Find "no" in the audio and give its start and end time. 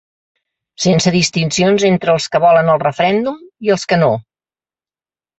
4.05-4.09